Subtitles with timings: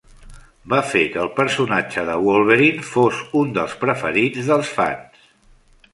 [0.71, 5.33] Va fer que el personatge de Wolverine fos un dels preferits dels fans.